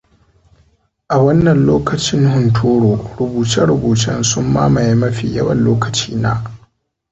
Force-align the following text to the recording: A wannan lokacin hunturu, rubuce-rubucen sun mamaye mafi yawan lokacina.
A 1.15 1.17
wannan 1.23 1.59
lokacin 1.67 2.23
hunturu, 2.33 2.91
rubuce-rubucen 3.17 4.19
sun 4.29 4.45
mamaye 4.55 4.93
mafi 5.01 5.25
yawan 5.35 5.59
lokacina. 5.65 6.31